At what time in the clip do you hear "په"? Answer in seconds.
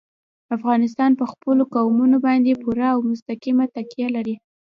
1.19-1.25